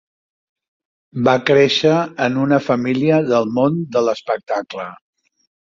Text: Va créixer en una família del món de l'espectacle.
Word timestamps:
Va 1.27 1.35
créixer 1.51 1.93
en 2.27 2.41
una 2.47 2.61
família 2.71 3.23
del 3.31 3.55
món 3.61 3.81
de 3.95 4.07
l'espectacle. 4.09 4.93